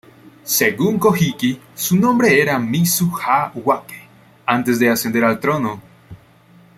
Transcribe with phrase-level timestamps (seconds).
[0.43, 4.07] Según el Kojiki, su nombre era "Mizu-ha-wake"
[4.47, 5.79] antes de ascender al trono.